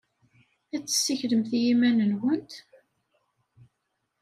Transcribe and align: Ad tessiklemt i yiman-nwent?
Ad 0.75 0.83
tessiklemt 0.83 1.51
i 1.57 1.59
yiman-nwent? 1.65 2.51